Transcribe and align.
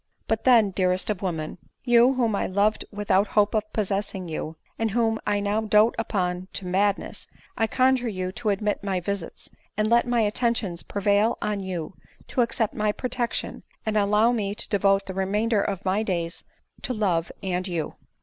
But 0.27 0.45
then, 0.45 0.71
dearest 0.71 1.11
of 1.11 1.21
women, 1.21 1.59
you 1.85 2.15
whom 2.15 2.35
I 2.35 2.47
loved 2.47 2.85
without 2.89 3.27
hope 3.27 3.53
of 3.53 3.71
possessing 3.71 4.27
you, 4.27 4.57
and 4.79 4.89
whom 4.89 5.19
now 5.27 5.59
I 5.61 5.65
dote 5.67 5.93
upon 5.99 6.47
to 6.53 6.65
madness, 6.65 7.27
I 7.55 7.67
conjure 7.67 8.07
you 8.09 8.31
to 8.31 8.49
admit 8.49 8.83
my 8.83 8.99
visits, 8.99 9.51
and 9.77 9.87
let 9.87 10.07
my 10.07 10.21
attentions 10.21 10.81
prevail 10.81 11.37
on 11.39 11.59
you 11.59 11.93
to 12.29 12.41
accept 12.41 12.73
my 12.73 12.91
protection, 12.91 13.61
and 13.85 13.95
allow 13.95 14.31
me 14.31 14.55
to 14.55 14.69
devote 14.69 15.05
the 15.05 15.13
remainder 15.13 15.61
of 15.61 15.85
my 15.85 16.01
days 16.01 16.45
to 16.81 16.95
love 16.95 17.31
and 17.43 17.67
you 17.67 17.93